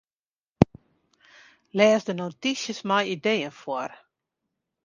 [1.77, 3.91] Lês de notysjes mei ideeën foar.